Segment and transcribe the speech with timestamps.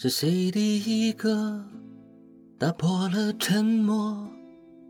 [0.00, 0.78] 是谁第
[1.08, 1.60] 一个
[2.56, 4.28] 打破了沉默？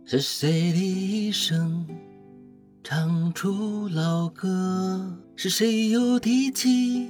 [0.05, 1.87] 是谁第一声
[2.85, 5.19] 唱出老歌？
[5.35, 7.07] 是谁又提起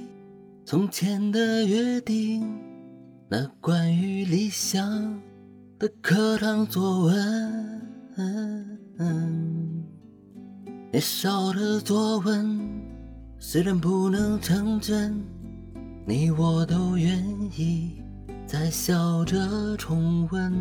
[0.63, 2.47] 从前的约定？
[3.27, 5.21] 那关于理想
[5.77, 8.79] 的课堂作文，
[10.89, 12.61] 年少的作文
[13.39, 15.21] 虽然不能成真。
[16.09, 17.23] 你我都愿
[17.55, 18.01] 意
[18.47, 20.51] 再笑着重温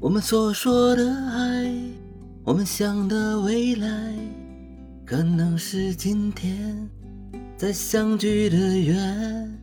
[0.00, 1.72] 我们所说的爱，
[2.42, 4.12] 我们想的未来，
[5.06, 6.90] 可能是今天
[7.56, 9.56] 再相聚的缘。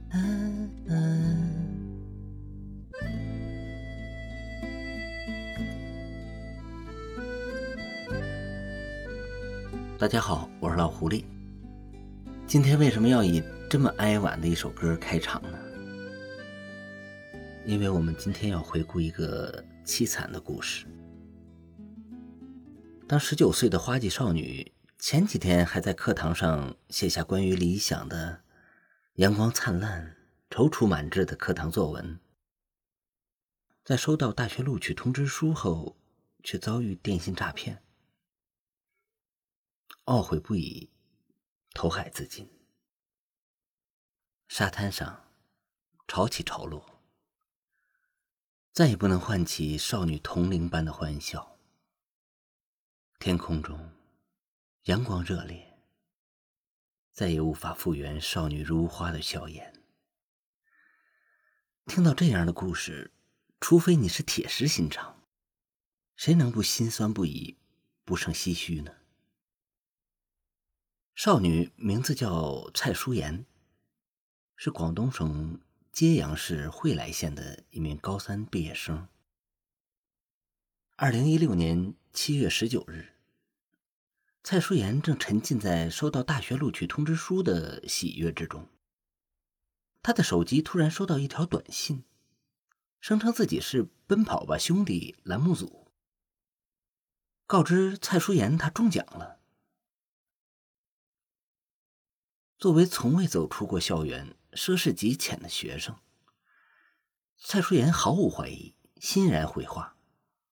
[10.00, 11.26] 大家好，我是老狐狸。
[12.48, 13.44] 今天为什么要以？
[13.76, 15.60] 这么哀婉的一首歌开场呢？
[17.66, 20.88] 因为我们今天要回顾一个凄惨的故事。
[23.06, 28.44] 当十九岁的花季少女前几天还在课堂上写下关于理想的
[29.16, 30.16] 阳光灿烂、
[30.50, 32.18] 踌躇满志的课堂作文，
[33.84, 35.98] 在收到大学录取通知书后，
[36.46, 37.84] 却遭遇电信诈骗，
[40.06, 40.90] 懊悔不已，
[41.74, 42.50] 投海自尽。
[44.48, 45.26] 沙滩上，
[46.08, 47.02] 潮起潮落，
[48.72, 51.58] 再也不能唤起少女童龄般的欢笑。
[53.20, 53.92] 天空中，
[54.84, 55.78] 阳光热烈，
[57.12, 59.84] 再也无法复原少女如花的笑颜。
[61.88, 63.12] 听到这样的故事，
[63.60, 65.24] 除非你是铁石心肠，
[66.16, 67.58] 谁能不心酸不已，
[68.06, 68.94] 不胜唏嘘呢？
[71.16, 73.46] 少女名字叫蔡淑妍。
[74.58, 75.60] 是广东省
[75.92, 79.08] 揭阳市惠来县的一名高三毕业生。
[80.96, 83.14] 二零一六年七月十九日，
[84.44, 88.70] 蔡淑妍正沉浸在收到大学录取通知书的喜悦之中。
[90.02, 92.06] 他的手机突然收到一条短信，
[93.02, 95.92] 声称自己是《奔跑吧兄弟》栏目组，
[97.46, 99.42] 告知蔡淑妍她中奖了。
[102.58, 104.34] 作为从未走出过校园。
[104.56, 106.00] 涉世极浅的学生，
[107.38, 109.98] 蔡淑妍毫无怀疑，欣然回话，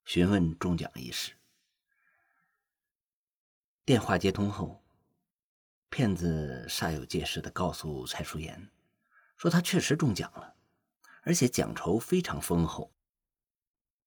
[0.03, 1.31] 询问中奖一事。
[3.85, 4.83] 电话接通后，
[5.89, 8.69] 骗子煞有介事的告诉蔡淑妍，
[9.37, 10.55] 说他确实中奖了，
[11.21, 12.93] 而且奖酬非常丰厚。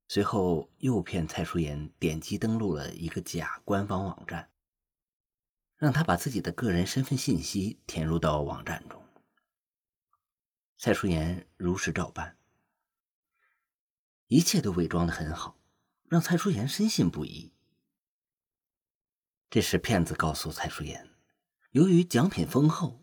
[0.09, 4.51] 随后诱骗蔡淑妍点击登录了一个假官方网站，
[5.79, 9.06] 让他把自己的个人身份信息填入到网站中。
[10.79, 12.37] 蔡淑妍如实照办，
[14.27, 15.59] 一切都伪装的很好，
[16.05, 17.53] 让蔡淑妍深信不疑。
[19.49, 21.09] 这时，骗子告诉蔡淑妍，
[21.71, 23.03] 由于奖品丰厚，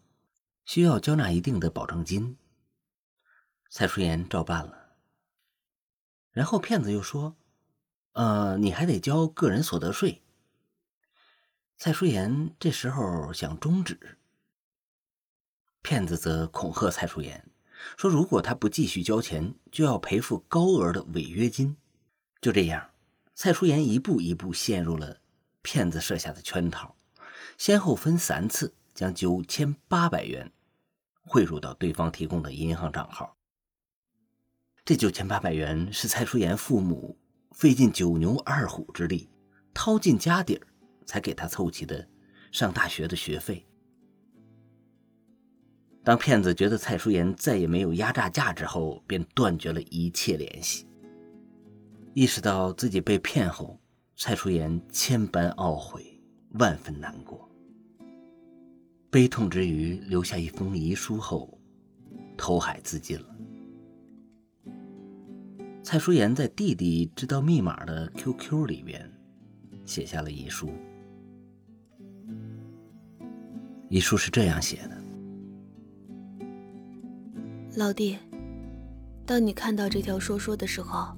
[0.66, 2.38] 需要交纳一定的保证金。
[3.70, 4.98] 蔡淑妍照办了，
[6.30, 7.36] 然后骗子又说
[8.14, 10.22] ：“呃，你还得交个人所得税。”
[11.76, 14.20] 蔡淑妍这时候想终止，
[15.82, 17.50] 骗子则恐吓蔡淑妍。
[17.98, 21.76] 说：“如果他不继续交钱，就要赔付高额的违约金。”
[22.42, 22.90] 就这样，
[23.34, 25.20] 蔡淑妍一步一步陷入了
[25.62, 26.96] 骗子设下的圈套，
[27.58, 30.52] 先后分三次将九千八百元
[31.22, 33.38] 汇入到对方提供的银行账号。
[34.86, 37.18] 这九千八百元是蔡淑妍父母
[37.52, 39.30] 费尽九牛二虎之力，
[39.74, 40.68] 掏尽家底儿
[41.06, 42.06] 才给他凑齐的
[42.52, 43.66] 上大学的学费。
[46.04, 50.86] 当骗子觉得蔡淑妍再也没有压榨价值后，便断绝了一切联系。
[52.14, 53.80] 意识到自己被骗后，
[54.18, 56.20] 蔡淑妍千般懊悔，
[56.60, 57.50] 万分难过。
[59.10, 61.58] 悲痛之余，留下一封遗书后，
[62.36, 63.26] 投海自尽了。
[65.82, 69.10] 蔡淑妍在弟弟知道密码的 QQ 里边，
[69.86, 70.70] 写下了遗书。
[73.90, 75.03] 遗书是这样写的。
[77.76, 78.20] 老弟，
[79.26, 81.12] 当你看到这条说说的时候，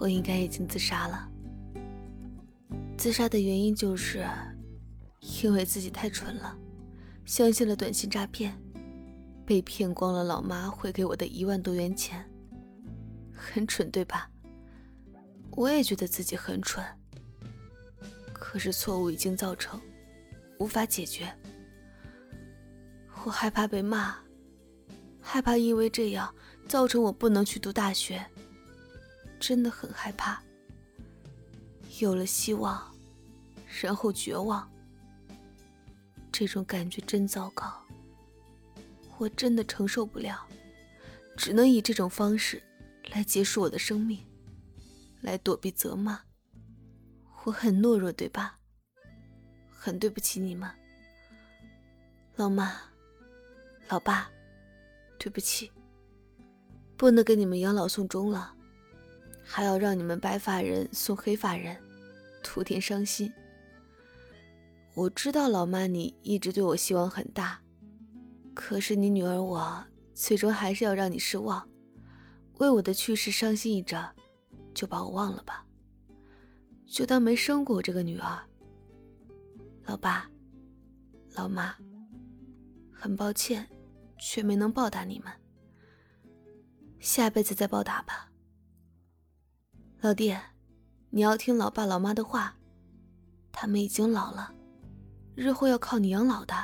[0.00, 1.28] 我应该已经自杀了。
[2.98, 4.26] 自杀的原因就是，
[5.40, 6.58] 因为自己太蠢了，
[7.24, 8.60] 相信了短信诈骗，
[9.46, 12.28] 被骗光了老妈汇给我的一万多元钱。
[13.32, 14.28] 很蠢，对吧？
[15.52, 16.84] 我也觉得自己很蠢。
[18.32, 19.80] 可是错误已经造成，
[20.58, 21.32] 无法解决。
[23.24, 24.25] 我害怕被骂。
[25.28, 26.32] 害怕因为这样
[26.68, 28.24] 造成我不能去读大学。
[29.40, 30.40] 真的很害怕。
[31.98, 32.94] 有了希望，
[33.82, 34.70] 然后绝望，
[36.30, 37.82] 这种感觉真糟糕。
[39.18, 40.46] 我真的承受不了，
[41.36, 42.62] 只能以这种方式
[43.10, 44.24] 来结束我的生命，
[45.22, 46.20] 来躲避责骂。
[47.44, 48.58] 我很懦弱，对吧？
[49.70, 50.70] 很对不起你们，
[52.36, 52.80] 老妈、
[53.88, 54.30] 老爸，
[55.18, 55.70] 对不起，
[56.96, 58.54] 不能给你们养老送终了，
[59.42, 61.76] 还要让你们白发人送黑发人，
[62.42, 63.32] 徒添伤心。
[64.94, 67.60] 我知道老妈你一直对我希望很大。
[68.54, 69.84] 可是你女儿我
[70.14, 71.68] 最终还是要让你失望，
[72.54, 74.02] 为我的去世伤心一阵，
[74.72, 75.66] 就把我忘了吧，
[76.86, 78.38] 就当没生过我这个女儿。
[79.84, 80.30] 老爸，
[81.34, 81.76] 老妈，
[82.90, 83.68] 很抱歉，
[84.18, 85.32] 却没能报答你们，
[86.98, 88.30] 下辈子再报答吧。
[90.00, 90.36] 老弟，
[91.10, 92.56] 你要听老爸老妈的话，
[93.52, 94.54] 他们已经老了，
[95.34, 96.54] 日后要靠你养老的。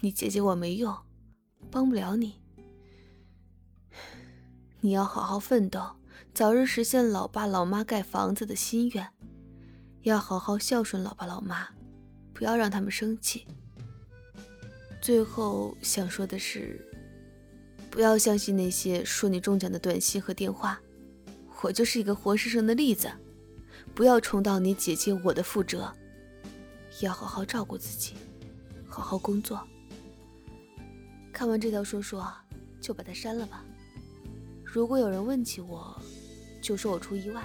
[0.00, 0.96] 你姐姐我没用，
[1.70, 2.40] 帮不了你。
[4.80, 5.96] 你要好好奋斗，
[6.32, 9.08] 早日实现老爸老妈盖房子的心愿。
[10.02, 11.68] 要好好孝顺老爸老妈，
[12.32, 13.46] 不要让他们生气。
[15.06, 16.84] 最后想说的是，
[17.88, 20.80] 不要相信那些说你中奖的短信和电话，
[21.62, 23.08] 我就是一个活生生的例子。
[23.94, 25.92] 不要重蹈你姐姐我的覆辙，
[27.02, 28.14] 要好好照顾自己，
[28.88, 29.64] 好好工作。
[31.32, 32.28] 看完这条说说，
[32.80, 33.64] 就把它删了吧。
[34.64, 35.96] 如果有人问起我，
[36.60, 37.44] 就说我出意外，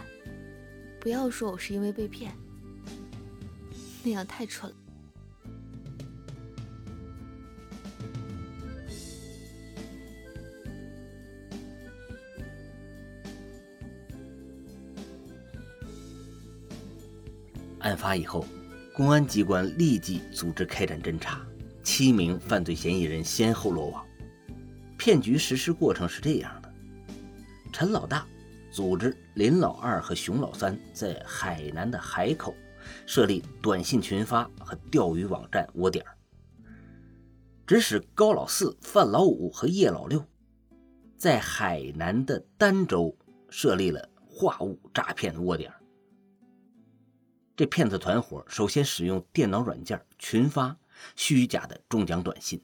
[1.00, 2.36] 不要说我是因为被骗，
[4.04, 4.78] 那样太蠢了。
[17.82, 18.46] 案发以后，
[18.94, 21.42] 公安机关立即组织开展侦查。
[21.84, 24.06] 七名犯罪嫌疑人先后落网。
[24.98, 26.72] 骗局实施过程是这样的：
[27.74, 28.26] 陈老大
[28.72, 32.56] 组织林老二和熊老三在海南的海口
[33.08, 36.06] 设立短信群发和钓鱼网站窝点
[37.66, 40.24] 指使高老四、范老五和叶老六
[41.18, 43.18] 在海南的儋州
[43.50, 45.72] 设立了话务诈骗窝点
[47.56, 50.78] 这骗子团伙首先使用电脑软件群发。
[51.16, 52.64] 虚假的中奖短信，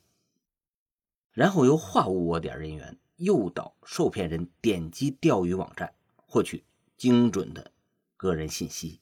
[1.31, 6.63] 然后由话务窝点人员诱导受骗人点击钓鱼网站，获取
[6.97, 7.71] 精准的
[8.15, 9.01] 个人信息，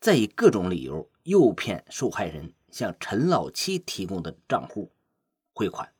[0.00, 4.90] 再以各种理由诱骗受害人向陈老七提供的账户
[5.52, 5.92] 汇款。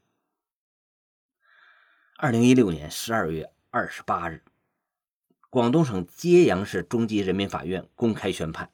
[2.16, 4.42] 二零一六年十二月二十八日，
[5.56, 8.70] 广东省揭阳市中级人民法院公开宣判，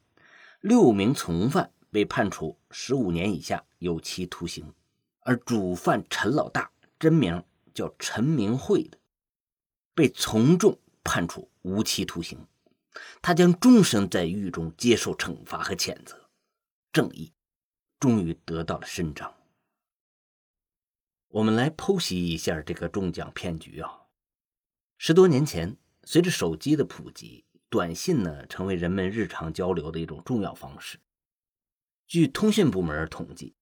[0.61, 1.73] 六名从犯。
[1.93, 4.75] 被判处十五年以下有期徒刑，
[5.21, 8.99] 而主犯陈老大真名叫陈明慧的，
[9.95, 12.49] 被从重判处无期徒刑，
[13.21, 16.29] 他将终身在狱中接受惩罚和谴责，
[16.93, 17.33] 正义
[18.01, 19.33] 终于得到了伸张。
[21.29, 24.07] 我们来剖析一下这个中奖骗局啊！
[24.97, 30.99] 十多年前，随着手机的普及，短信呢成为人们日常交流的一种重要方式。
[32.07, 33.55] 据通讯部门统计，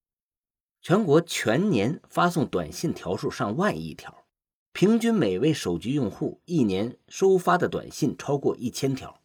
[0.83, 4.25] 全国全年发送短信条数上万亿条，
[4.73, 9.21] 平均每位手机用户一年收发的短信超过一千条。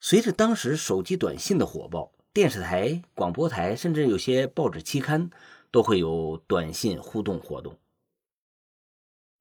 [0.00, 5.30] 随着当时手机短信的火爆，电视台、广播台，甚至有些报纸期刊
[5.70, 7.78] 都会有短信互动活动。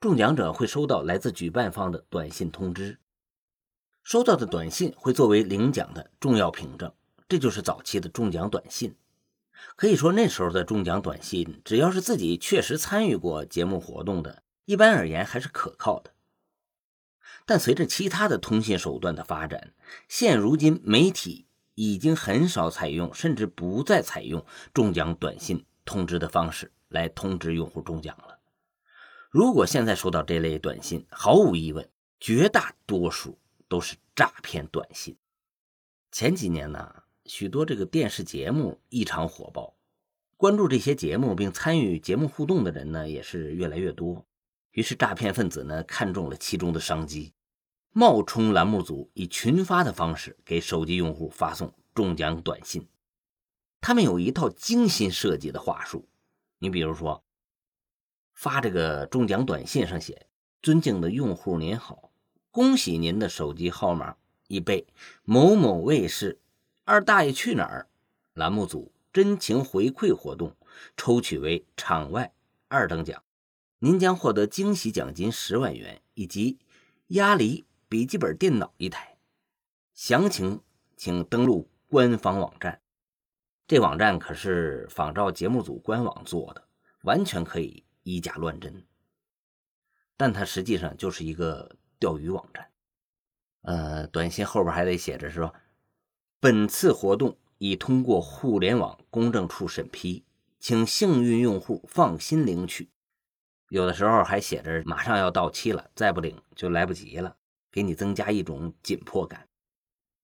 [0.04, 3.00] 中奖者会收到来自举办方的短信通知，
[4.04, 6.92] 收到的短信会作为领奖的重要凭证。
[7.30, 8.98] 这就是早期的中奖短信，
[9.78, 16.12] 可以说那时候的中奖短信，只要是自己确实参与过节目活动的，一般而言还是可靠的。
[17.46, 19.74] 但随着其他的通信手段的发展，
[20.10, 28.33] 现如今媒体已经很少采用，甚至不再采用中奖短信通知的方式来通知用户中奖了。
[29.34, 35.18] 如果现在收到这类短信，毫无疑问，绝大多数都是诈骗短信。
[36.12, 37.02] 前几年呢？
[37.26, 39.74] 许多这个电视节目异常火爆，
[40.38, 44.24] 关注这些节目并参与节目互动的人呢也是越来越多。
[44.74, 47.34] 于是诈骗分子呢看中了其中的商机，
[47.92, 52.88] 冒充栏目组，以群发的方式给手机用户发送中奖短信。
[53.82, 56.08] 他们有一套精心设计的话术，
[56.60, 57.24] 你比如说，
[58.44, 60.28] 发这个中奖短信上写
[60.62, 62.12] ：“尊敬的用户您好，
[62.52, 64.18] 恭喜您的手机号码
[64.50, 64.86] 已被
[65.24, 66.42] 某某卫视
[66.84, 67.88] ‘二大爷去哪儿’
[68.36, 70.58] 栏目组真情回馈活动
[70.98, 72.34] 抽取为场外
[72.68, 73.24] 二等奖，
[73.80, 76.60] 您将获得惊喜奖金十万元以及
[77.08, 79.16] 鸭梨笔记本电脑一台。
[79.94, 80.60] 详情
[80.98, 82.82] 请登录官方网站。
[83.66, 86.68] 这网站可是仿照节目组官网做的，
[87.04, 88.86] 完全可以。”以假乱真，
[90.16, 92.70] 但它实际上就是一个钓鱼网站。
[93.62, 95.56] 呃，短信后边还得写着说
[96.40, 100.26] ：“本次活动已通过互联网公证处审批，
[100.60, 102.92] 请幸运用户放心领取。”
[103.70, 107.38] 有的时候还写着马上要到期了，再不领就来不及了，
[107.72, 109.48] 给你增加一种紧迫感。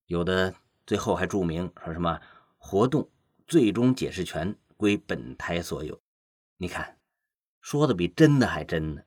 [0.06, 0.54] 有的
[0.86, 2.20] 最后还注明说什么
[2.60, 3.10] “活动
[3.48, 6.00] 最终解释权归本台所有”。
[6.58, 6.99] 你看。
[7.62, 9.02] 说的比真的还真呢，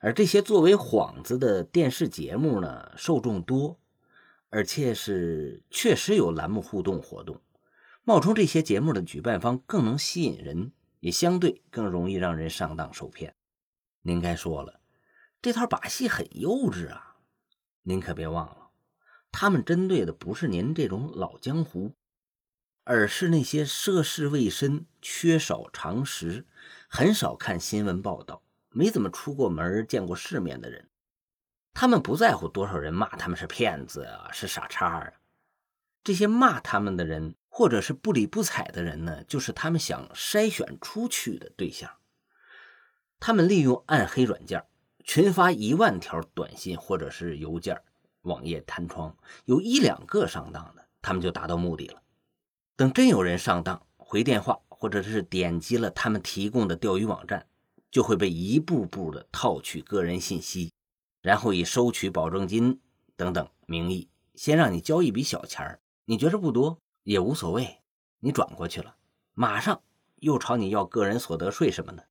[0.00, 3.78] 而这些作为幌子的电视节目呢，受众多，
[4.50, 7.40] 而且是确实有栏目互动活动，
[8.04, 13.34] 冒充这些节目的举办方更能吸引人，也相对更容易让人上当受骗。
[14.02, 14.80] 您该说了，
[15.42, 17.16] 这套把戏很幼稚啊！
[17.82, 18.68] 您可别忘了，
[19.32, 21.92] 他们针对的不是您这种老江湖。
[22.88, 26.46] 而是那些涉世未深、缺少常识、
[26.88, 30.88] 很少看新闻报道、没怎么出过门、见过世面的人。
[31.74, 35.12] 他们不在乎多少人骂他们是骗子啊，是傻叉啊。
[36.02, 41.90] 这些骂他们的人，或者是不理不睬的人呢，就是他们想筛选出去的对象。
[43.20, 44.64] 他们利用暗黑软件
[45.04, 47.82] 群发一万条短信或者是邮件、
[48.22, 49.14] 网页弹窗，
[49.44, 52.02] 有一两个上当的，他们就达到目的了。
[52.78, 57.48] 等真有人上当，回电话或者是点击了他们提供的钓鱼网站，
[57.90, 60.72] 就会被一步步的套取个人信息，
[61.20, 62.80] 然后以收取保证金
[63.16, 67.80] 等等名义，先让你交一笔小钱儿，你觉着不多也无所谓，
[68.20, 68.94] 你转过去了，
[69.34, 69.82] 马上
[70.20, 72.06] 又朝你要个人所得税什么的。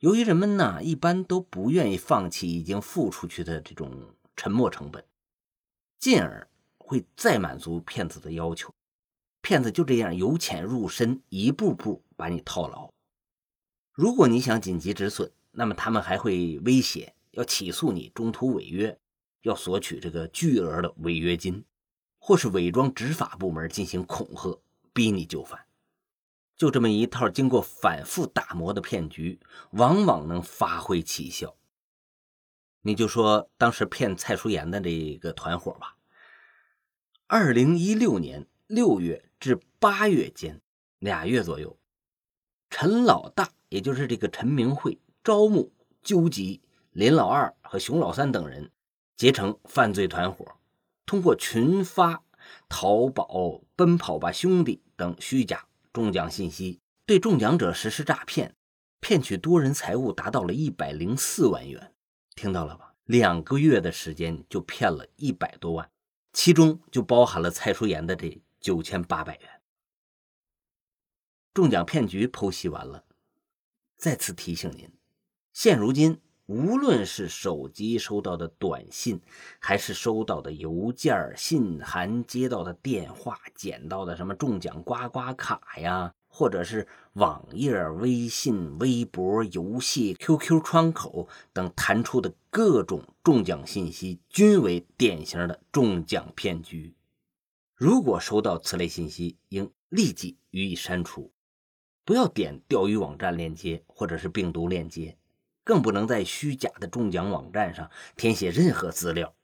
[0.00, 5.02] 由于人们呢一般都不愿意放弃已经付出去的这种沉没成本，
[5.98, 8.74] 进而会再满足骗子的要求。
[9.42, 12.92] 骗子就这样由浅入深，一步步把你套牢。
[13.90, 18.96] 如果你想紧急止损，那么他们还会威胁要起诉你中途违约，
[19.42, 21.64] 要索取这个巨额的违约金，
[22.20, 25.66] 或是伪装执法部门进行恐吓，逼你就范。
[26.56, 29.40] 就这么一套经过反复打磨的骗局，
[29.72, 31.56] 往往能发挥奇效。
[32.82, 35.96] 你就说当时骗蔡淑妍的这个团伙吧，
[37.26, 39.28] 二零一六年六月。
[39.42, 40.60] 至八月间，
[41.00, 41.76] 俩月左右，
[42.70, 46.60] 陈老大，也就是这个陈明慧，招募、纠集
[46.92, 48.70] 林老二和熊老三等人，
[49.16, 50.46] 结成犯罪团伙，
[51.04, 52.22] 通过群发、
[52.68, 58.54] 淘宝、奔跑吧兄弟等虚假中奖信息，对中奖者实施诈骗，
[59.00, 61.92] 骗取多人财物达到了一百零四万元。
[62.36, 62.94] 听到了吧？
[63.06, 65.90] 两个月的时间就骗了一百多万，
[66.32, 68.40] 其中就包含了蔡淑妍的这。
[68.62, 69.50] 九千八百元，
[71.52, 73.04] 中奖骗局剖析完了。
[73.96, 74.88] 再次提醒您，
[75.52, 79.20] 现如今无论是手机收到的短信，
[79.58, 96.94] 还是收到的邮件、信函、接到的电话、捡到的什么中奖刮刮卡呀，或者是网页、微信、微博、游戏、QQ 窗口等弹出的各种中奖信息，均为典型的中奖骗局。
[97.82, 101.32] 如果收到此类信息，应立即予以删除，
[102.04, 105.18] 不要点钓鱼网站链接或者是病毒链接，
[105.64, 109.34] 更不能在虚假的中奖网站上填写任何资料，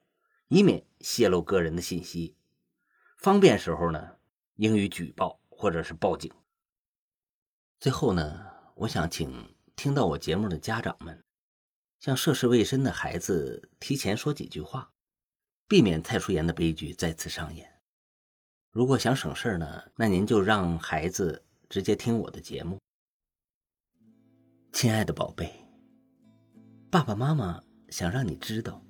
[0.46, 2.36] 以免泄露个人的信息。
[3.16, 4.18] 方便时候呢，
[4.54, 6.30] 应予举报或者是报警。
[7.80, 11.24] 最后呢，我想请听到我节目的家长们，
[11.98, 14.92] 向涉世未深的孩子提前说几句话，
[15.66, 17.77] 避免蔡淑妍的悲剧再次上演。
[18.70, 22.78] 如果想省事儿呢，那您就让孩子直接听我的节目。
[24.72, 25.50] 亲爱的宝贝，
[26.90, 28.84] 爸爸妈妈想让你知道，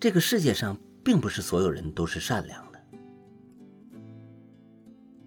[0.00, 2.80] 这个世界上并不是所有人都是善良的。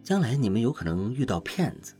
[0.01, 1.93] 将来你们有可能遇到骗子，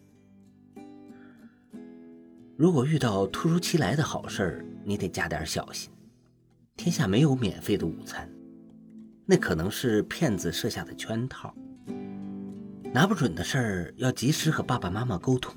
[2.57, 5.91] 如果遇到突如其来的好事儿，你得加点小心。
[6.75, 8.27] 天下没有免费的午餐。
[9.25, 11.53] 那可能是骗子设下的圈套，
[12.93, 15.55] 拿不准的事儿要及时和爸爸妈妈沟通。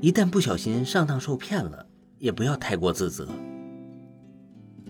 [0.00, 1.84] 一旦不小心上当受骗了，
[2.18, 3.28] 也不要太过自责，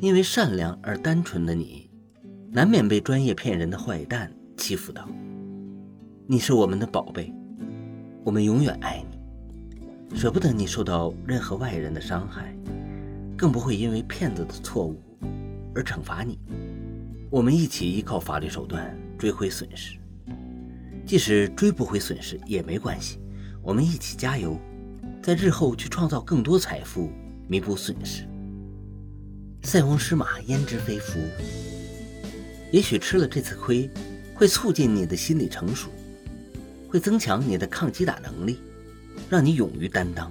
[0.01, 1.89] 因为善良而单纯的你，
[2.51, 5.09] 难免被专业骗人的坏蛋欺负到。
[6.27, 7.33] 你是我们的宝贝，
[8.25, 12.55] 我们永远爱你，舍不得你受到任何外人的伤害，
[13.39, 15.01] 更不会因为骗子的错误
[15.75, 16.39] 而惩罚你。
[17.29, 19.99] 我们一起依靠法律手段追回损失，
[21.05, 23.19] 即使追不回损失也没关系，
[23.63, 24.57] 我们一起加油，
[25.21, 27.11] 在日后去创造更多财富，
[27.49, 28.23] 弥补损失。
[29.63, 31.19] 塞翁失马，焉知非福？
[32.71, 33.91] 也许吃了这次亏，
[34.33, 35.89] 会促进你的心理成熟，
[36.89, 38.61] 会增强你的抗击打能力，
[39.29, 40.31] 让你勇于担当，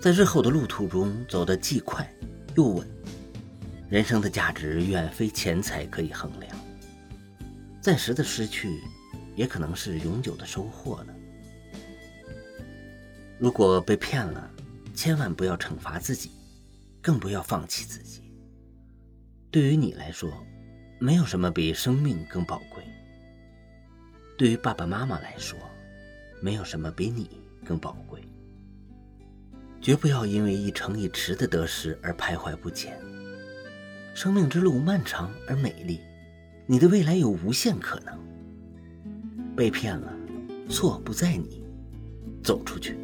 [0.00, 2.08] 在日后的路途中走得既快
[2.54, 2.97] 又稳。
[3.88, 6.54] 人生的价值远非钱财可以衡量，
[7.80, 8.82] 暂时的失去，
[9.34, 11.14] 也可能是永久的收获呢。
[13.38, 14.50] 如果被骗了，
[14.94, 16.32] 千万不要惩罚自己，
[17.00, 18.22] 更不要放弃自己。
[19.50, 20.30] 对于你来说，
[20.98, 22.82] 没有什么比生命更宝贵；
[24.36, 25.58] 对于爸爸妈妈来说，
[26.42, 28.20] 没有什么比你更宝贵。
[29.80, 33.00] 绝不要因为一成一池的得失而徘徊不前。
[34.18, 36.00] 生命之路漫长而美丽，
[36.66, 38.18] 你的未来有无限可能。
[39.54, 40.12] 被骗了，
[40.68, 41.62] 错不在你，
[42.42, 42.96] 走出去，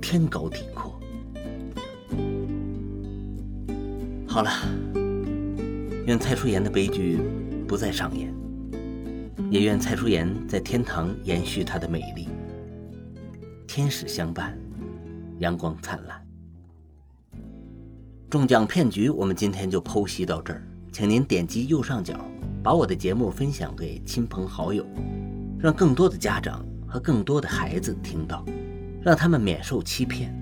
[0.00, 0.96] 天高地阔。
[4.28, 4.50] 好了，
[6.06, 7.18] 愿蔡淑妍的悲剧
[7.66, 8.32] 不再上演，
[9.50, 12.28] 也愿蔡淑妍在天堂延续她的美丽。
[13.66, 14.56] 天使相伴，
[15.40, 16.23] 阳光灿烂。
[18.34, 20.60] 中奖骗局，我们今天就剖析到这儿，
[20.90, 22.18] 请您点击右上角，
[22.64, 24.84] 把我的节目分享给亲朋好友，
[25.56, 28.44] 让更多的家长和更多的孩子听到，
[29.00, 30.34] 让他们免受欺骗，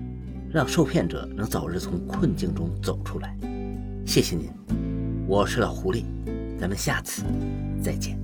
[0.51, 3.37] 让受骗者能早日从困境中走出来。
[4.07, 4.49] 谢谢您，
[5.27, 6.03] 我是老狐狸，
[6.59, 7.21] 咱们下次
[7.79, 8.17] 再见。